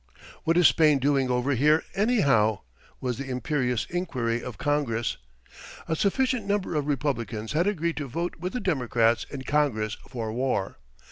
[0.45, 2.61] "What is Spain doing over here, anyhow?"
[2.99, 5.17] was the imperious inquiry of Congress.
[5.87, 10.33] A sufficient number of Republicans had agreed to vote with the Democrats in Congress for
[10.33, 10.79] war.